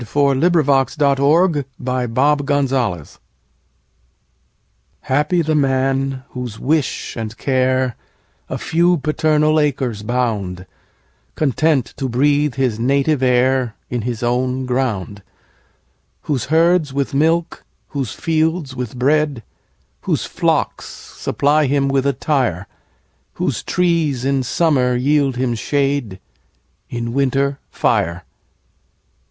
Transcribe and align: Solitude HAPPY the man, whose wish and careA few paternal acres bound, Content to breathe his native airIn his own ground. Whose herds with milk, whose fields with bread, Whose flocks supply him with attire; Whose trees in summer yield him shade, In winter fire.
Solitude 0.03 0.55
HAPPY 0.55 0.61
the 5.43 5.55
man, 5.55 6.23
whose 6.29 6.59
wish 6.59 7.15
and 7.15 7.37
careA 7.37 8.57
few 8.57 8.97
paternal 8.97 9.59
acres 9.59 10.01
bound, 10.01 10.65
Content 11.35 11.93
to 11.97 12.09
breathe 12.09 12.55
his 12.55 12.79
native 12.79 13.19
airIn 13.19 13.73
his 14.01 14.23
own 14.23 14.65
ground. 14.65 15.21
Whose 16.21 16.45
herds 16.45 16.91
with 16.91 17.13
milk, 17.13 17.63
whose 17.89 18.13
fields 18.13 18.75
with 18.75 18.95
bread, 18.97 19.43
Whose 20.01 20.25
flocks 20.25 20.85
supply 20.87 21.67
him 21.67 21.87
with 21.87 22.07
attire; 22.07 22.65
Whose 23.33 23.61
trees 23.61 24.25
in 24.25 24.41
summer 24.41 24.95
yield 24.95 25.35
him 25.35 25.53
shade, 25.53 26.19
In 26.89 27.13
winter 27.13 27.59
fire. 27.69 28.23